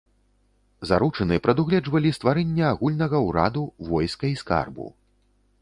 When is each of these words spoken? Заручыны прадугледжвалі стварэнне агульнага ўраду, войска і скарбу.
Заручыны 0.91 1.37
прадугледжвалі 1.49 2.13
стварэнне 2.19 2.65
агульнага 2.73 3.17
ўраду, 3.27 3.63
войска 3.93 4.25
і 4.35 4.37
скарбу. 4.45 4.93